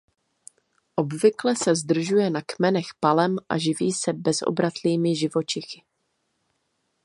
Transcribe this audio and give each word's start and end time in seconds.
Obvykle 0.95 1.55
se 1.55 1.75
zdržuje 1.75 2.29
na 2.29 2.41
kmenech 2.41 2.85
palem 2.99 3.37
a 3.49 3.57
živí 3.57 3.91
se 3.91 4.13
bezobratlými 4.13 5.15
živočichy. 5.15 5.83